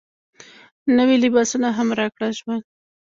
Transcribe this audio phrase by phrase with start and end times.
[0.97, 2.59] نوي لباسونه هم راکړل شول.